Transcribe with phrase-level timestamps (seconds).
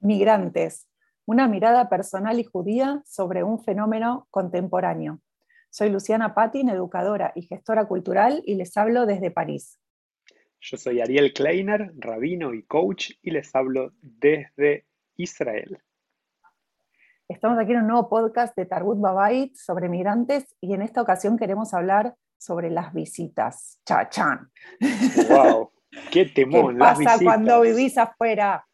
[0.00, 0.88] Migrantes,
[1.26, 5.20] una mirada personal y judía sobre un fenómeno contemporáneo.
[5.68, 9.78] Soy Luciana Patin, educadora y gestora cultural, y les hablo desde París.
[10.58, 14.86] Yo soy Ariel Kleiner, rabino y coach, y les hablo desde
[15.16, 15.78] Israel.
[17.28, 21.38] Estamos aquí en un nuevo podcast de Targut Babait sobre migrantes y en esta ocasión
[21.38, 23.78] queremos hablar sobre las visitas.
[23.86, 24.50] Chachán.
[25.28, 25.70] ¡Wow!
[26.10, 26.74] ¡Qué temón!
[26.74, 28.66] ¿Qué pasa cuando vivís afuera?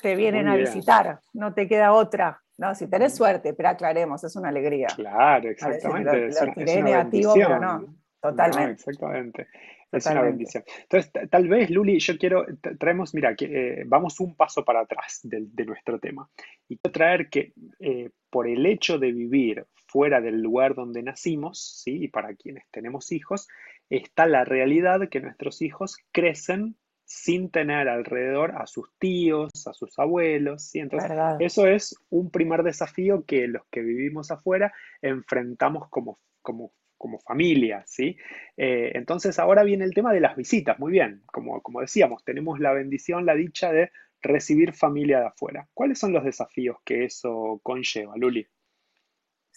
[0.00, 2.40] Te vienen a visitar, no te queda otra.
[2.58, 4.88] No, si tenés suerte, pero aclaremos, es una alegría.
[4.94, 6.26] Claro, exactamente.
[6.26, 7.86] es, negativo, pero no,
[8.20, 8.72] totalmente.
[8.72, 9.48] exactamente.
[9.92, 10.62] Es una bendición.
[10.82, 12.46] Entonces, tal vez, Luli, yo quiero,
[12.78, 16.28] traemos, mira, que, eh, vamos un paso para atrás de, nuestro tema.
[16.68, 21.82] Y quiero traer que eh, por el hecho de vivir fuera del lugar donde nacimos,
[21.82, 22.04] ¿sí?
[22.04, 23.48] y para quienes tenemos hijos,
[23.88, 26.76] está la realidad que nuestros hijos crecen
[27.10, 30.62] sin tener alrededor a sus tíos, a sus abuelos.
[30.62, 30.78] ¿sí?
[30.78, 31.10] Entonces,
[31.40, 37.82] eso es un primer desafío que los que vivimos afuera enfrentamos como, como, como familia.
[37.84, 38.16] ¿sí?
[38.56, 40.78] Eh, entonces, ahora viene el tema de las visitas.
[40.78, 43.90] Muy bien, como, como decíamos, tenemos la bendición, la dicha de
[44.22, 45.66] recibir familia de afuera.
[45.74, 48.46] ¿Cuáles son los desafíos que eso conlleva, Luli?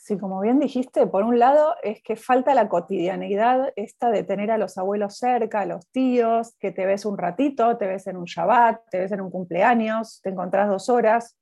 [0.05, 4.51] Sí, como bien dijiste, por un lado es que falta la cotidianidad esta de tener
[4.51, 8.17] a los abuelos cerca, a los tíos, que te ves un ratito, te ves en
[8.17, 11.37] un Shabbat, te ves en un cumpleaños, te encontrás dos horas.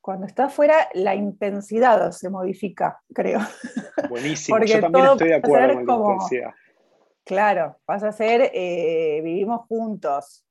[0.00, 3.38] Cuando estás fuera, la intensidad se modifica, creo.
[4.10, 6.50] Buenísimo, yo también estoy de acuerdo con la intensidad.
[7.22, 10.44] Claro, vas a ser, eh, vivimos juntos,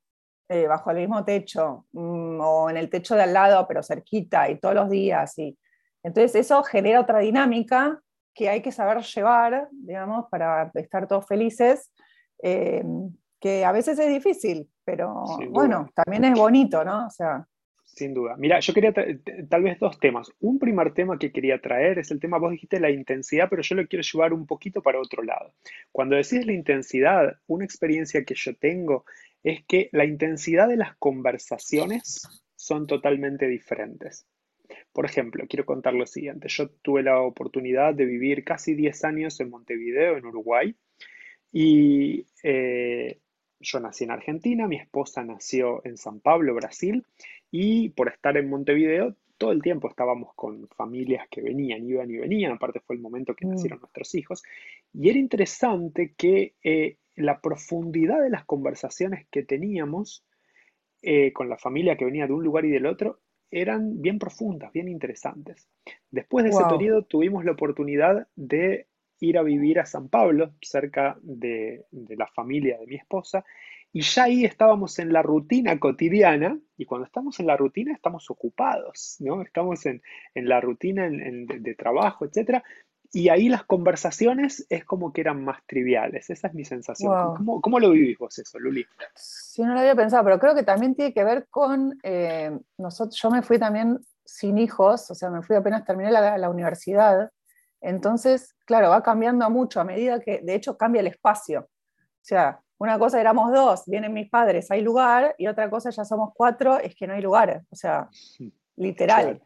[0.47, 4.50] eh, bajo el mismo techo, mm, o en el techo de al lado, pero cerquita,
[4.50, 5.58] y todos los días, y
[6.06, 8.00] entonces eso genera otra dinámica
[8.36, 11.92] que hay que saber llevar, digamos, para estar todos felices,
[12.44, 12.84] eh,
[13.39, 17.08] que a veces es difícil, pero bueno, también es bonito, ¿no?
[17.08, 17.47] O sea,
[17.86, 18.36] sin duda.
[18.38, 20.31] Mira, yo quería tal vez dos temas.
[20.39, 23.75] Un primer tema que quería traer es el tema, vos dijiste la intensidad, pero yo
[23.75, 25.53] lo quiero llevar un poquito para otro lado.
[25.91, 29.06] Cuando decís la intensidad, una experiencia que yo tengo
[29.41, 34.28] es que la intensidad de las conversaciones son totalmente diferentes.
[34.95, 36.47] Por ejemplo, quiero contar lo siguiente.
[36.47, 40.73] Yo tuve la oportunidad de vivir casi 10 años en Montevideo, en Uruguay,
[41.51, 43.19] y eh,
[43.59, 47.06] yo nací en Argentina, mi esposa nació en San Pablo, Brasil,
[47.51, 52.16] y por estar en Montevideo, todo el tiempo estábamos con familias que venían, iban y
[52.16, 53.50] venían, aparte fue el momento que mm.
[53.50, 54.44] nacieron nuestros hijos,
[54.94, 60.23] y era interesante que eh, la profundidad de las conversaciones que teníamos
[61.01, 63.19] eh, con la familia que venía de un lugar y del otro
[63.56, 65.70] eran bien profundas, bien interesantes.
[66.12, 68.88] Después de ese periodo tuvimos la oportunidad de
[69.22, 73.46] ir a vivir a San Pablo, cerca de, la familia de mi esposa,
[73.94, 78.30] y ya ahí estábamos en la rutina cotidiana, y cuando estamos en la rutina estamos
[78.30, 79.42] ocupados, ¿no?
[79.42, 80.02] Estamos en,
[80.34, 82.62] la rutina de, trabajo, etc.
[83.12, 86.30] Y ahí las conversaciones es como que eran más triviales.
[86.30, 87.46] Esa es mi sensación.
[87.62, 88.86] ¿Cómo, lo vivís vos eso, Luli?
[89.16, 93.20] Sí, no lo había pensado, pero creo que también tiene que ver con eh, nosotros.
[93.22, 97.32] Yo me fui también sin hijos, o sea, me fui apenas terminé la, la, universidad.
[97.80, 101.62] Entonces, claro, va cambiando mucho a medida que, de hecho, cambia el espacio.
[101.62, 106.04] O sea, una cosa éramos dos, vienen mis padres, hay lugar, y otra cosa ya
[106.04, 107.64] somos cuatro, es que no hay lugar.
[107.70, 108.10] O sea,
[108.76, 109.42] literal.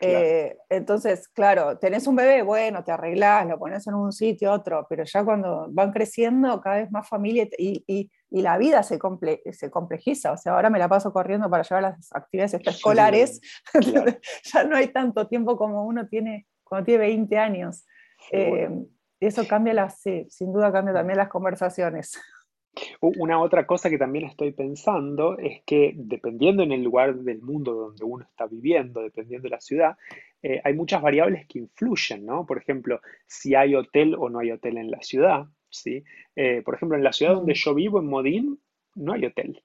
[0.00, 4.86] Eh, entonces, claro, tenés un bebé, bueno, te arreglás, lo pones en un sitio, otro,
[4.88, 8.98] pero ya cuando van creciendo, cada vez más familia y, y, y la vida se,
[9.52, 10.32] se complejiza.
[10.32, 13.40] O sea, ahora me la paso corriendo para llevar las actividades extraescolares.
[14.44, 17.86] ya no hay tanto tiempo como uno tiene cuando tiene 20 años.
[18.30, 18.68] Eh,
[19.20, 22.12] eso cambia las, sin duda cambia también las conversaciones.
[23.00, 27.74] Una otra cosa que también estoy pensando es que dependiendo en el lugar del mundo
[27.74, 29.96] donde uno está viviendo, dependiendo de la ciudad,
[30.42, 32.46] eh, hay muchas variables que influyen, ¿no?
[32.46, 36.04] Por ejemplo, si hay hotel o no hay hotel en la ciudad, ¿sí?
[36.36, 37.56] Eh, por ejemplo, en la ciudad donde mm.
[37.56, 38.60] yo vivo, en Modín,
[38.94, 39.62] no hay hotel.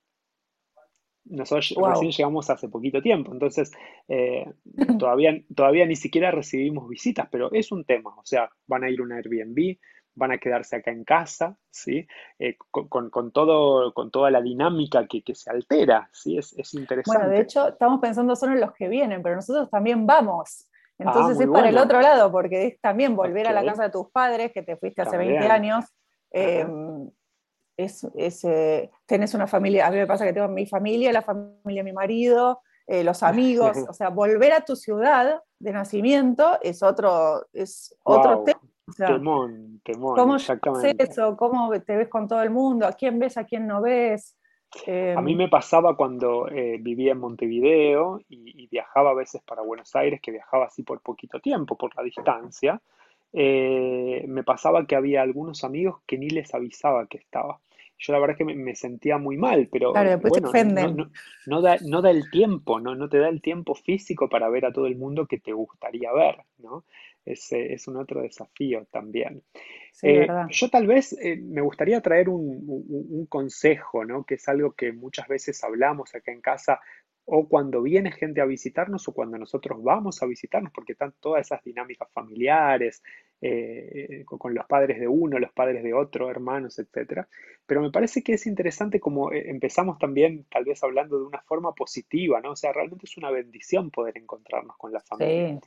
[1.25, 3.72] Nosotros recién llegamos hace poquito tiempo, entonces
[4.10, 4.45] eh,
[5.00, 9.00] todavía, todavía ni siquiera recibimos visitas, pero es un tema, o sea, van a ir
[9.00, 9.77] a un Airbnb,
[10.15, 12.07] van a quedarse acá en casa, ¿sí?
[12.39, 16.38] Eh, con, todo, con toda la dinámica que, se altera, ¿sí?
[16.38, 17.18] Es, interesante.
[17.19, 20.68] Bueno, de hecho, estamos pensando solo en los que vienen, pero nosotros también vamos.
[21.00, 23.89] Entonces ah, es para el otro lado, porque es también volver a la casa de
[23.89, 25.86] tus padres, que te fuiste hace 20 años.
[26.31, 27.10] Em,
[27.75, 28.04] es,
[28.44, 31.83] eh, tenés una familia, a mí me pasa que tengo mi familia, la familia de
[31.83, 37.48] mi marido, eh, los amigos, o sea, volver a tu ciudad de nacimiento es otro,
[37.51, 38.62] es otro tema
[38.97, 41.03] temón, temón, ¿Cómo exactamente.
[41.03, 41.35] eso?
[41.38, 42.85] ¿Cómo te ves con todo el mundo?
[42.85, 44.38] ¿A quién ves, a quién no ves?
[45.15, 49.95] A mí me pasaba cuando eh, vivía en Montevideo y, viajaba a veces para Buenos
[49.95, 52.81] Aires, que viajaba así por poquito tiempo, por la distancia,
[53.31, 57.59] eh, me pasaba que había algunos amigos que ni les avisaba que estaba.
[58.03, 61.09] Yo la verdad es que me, sentía muy mal, pero bueno,
[61.45, 62.95] no, da, no, da, el tiempo, ¿no?
[62.95, 66.11] no te da el tiempo físico para ver a todo el mundo que te gustaría
[66.11, 66.83] ver, ¿no?
[67.23, 69.41] Ese es un otro desafío también.
[70.01, 74.25] Eh, yo tal vez eh, me gustaría traer un, consejo, ¿no?
[74.25, 76.81] que es algo que muchas veces hablamos acá en casa,
[77.23, 81.45] o cuando viene gente a visitarnos o cuando nosotros vamos a visitarnos, porque están todas
[81.45, 83.01] esas dinámicas familiares,
[83.45, 87.25] eh, con, los padres de uno, los padres de otro, hermanos, etc.
[87.66, 91.74] Pero me parece que es interesante como empezamos también tal vez hablando de una forma
[91.74, 92.51] positiva, ¿no?
[92.51, 95.60] O sea, realmente es una bendición poder encontrarnos con la familia.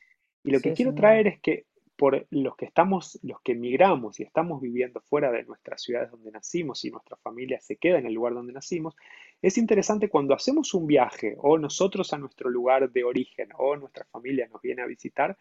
[0.42, 4.22] Y lo que quiero traer es que por los que estamos, los que emigramos y
[4.22, 8.14] estamos viviendo fuera de nuestras ciudades donde nacimos y nuestra familia se queda en el
[8.14, 8.94] lugar donde nacimos,
[9.42, 14.04] es interesante cuando hacemos un viaje o nosotros a nuestro lugar de origen o nuestra
[14.04, 15.36] familia nos viene a visitar,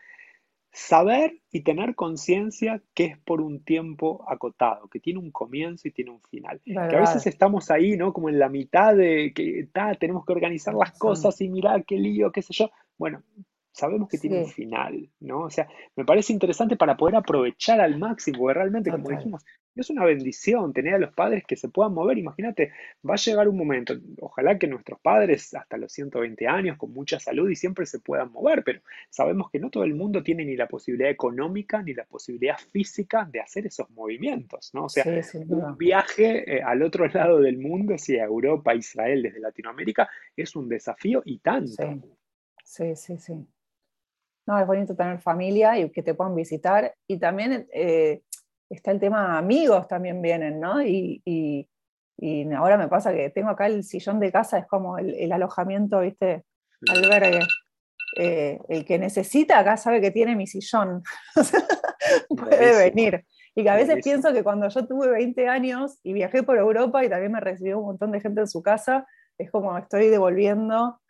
[0.75, 5.92] saber y tener conciencia que es por un tiempo acotado, que tiene un comienzo y
[5.92, 6.60] tiene un final.
[6.66, 8.12] Que a veces estamos ahí, ¿no?
[8.12, 12.31] Como en la mitad de que tenemos que organizar las cosas y mirar qué lío,
[12.33, 12.72] qué sé yo.
[12.98, 13.24] Bueno,
[13.75, 15.42] sabemos que tiene un final, ¿no?
[15.42, 15.68] O sea,
[15.98, 19.44] me parece interesante para poder aprovechar al máximo, porque realmente, como dijimos,
[19.75, 22.18] es una bendición tener a los padres que se puedan mover.
[22.18, 22.72] Imagínate,
[23.07, 27.19] va a llegar un momento, ojalá que nuestros padres hasta los 120 años, con mucha
[27.19, 28.80] salud y siempre se puedan mover, pero
[29.10, 33.28] sabemos que no todo el mundo tiene ni la posibilidad económica ni la posibilidad física
[33.30, 34.86] de hacer esos movimientos, ¿no?
[34.86, 35.04] O sea,
[35.50, 40.56] un viaje eh, al otro lado del mundo, si a Europa, Israel, desde Latinoamérica, es
[40.56, 42.00] un desafío y tanto.
[42.63, 43.18] sí, sí.
[43.18, 43.45] sí.
[44.47, 46.94] No, es bonito tener familia y que te puedan visitar.
[47.07, 48.21] Y también eh,
[48.69, 50.81] está el tema amigos, también vienen, ¿no?
[50.81, 51.68] Y, y,
[52.56, 56.45] ahora me pasa que tengo acá el sillón de casa, es como el, alojamiento, ¿viste?
[56.89, 57.42] Albergue.
[58.18, 61.03] Eh, el que necesita acá sabe que tiene mi sillón.
[62.30, 63.25] Puede venir.
[63.53, 67.03] Y que a veces pienso que cuando yo tuve 20 años y viajé por Europa
[67.03, 69.06] y también me recibió un montón de gente en su casa,
[69.38, 71.01] es como estoy devolviendo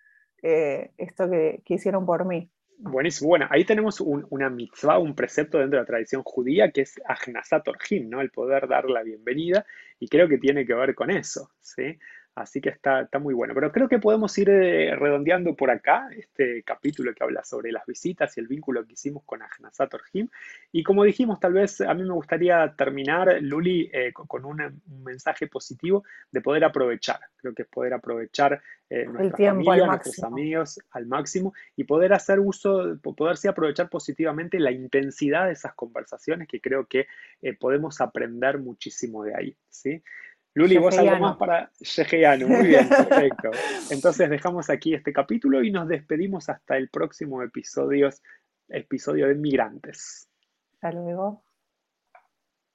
[0.41, 2.51] eh, esto que, que hicieron por mí.
[2.77, 3.29] Buenísimo.
[3.29, 7.67] Bueno, ahí tenemos una mitzvah, un precepto dentro de la tradición judía que es Agnasat
[7.67, 8.21] Orhim, ¿no?
[8.21, 9.65] El poder dar la bienvenida,
[9.99, 11.97] y creo que tiene que ver con eso, ¿sí?
[12.35, 13.53] Así que está, está muy bueno.
[13.53, 17.85] Pero creo que podemos ir eh, redondeando por acá este capítulo que habla sobre las
[17.85, 20.27] visitas y el vínculo que hicimos con Ahnasat Orhim.
[20.73, 25.47] Y como dijimos, tal vez a mí me gustaría terminar, Luli, eh, con un, mensaje
[25.47, 27.21] positivo de poder aprovechar.
[27.37, 32.41] Creo que es poder aprovechar eh, nuestra familia, nuestros amigos al máximo y poder hacer
[32.41, 37.07] uso, poderse aprovechar positivamente la intensidad de esas conversaciones que creo que
[37.59, 39.57] podemos aprender muchísimo de ahí.
[39.69, 40.03] ¿sí?
[40.55, 42.47] Luli, vos algo más para Sheheyanu.
[42.47, 43.51] Muy bien, perfecto.
[43.91, 48.09] Entonces dejamos aquí este capítulo y nos despedimos hasta el próximo episodio,
[48.69, 50.29] episodio de Migrantes.
[50.73, 51.44] Hasta luego.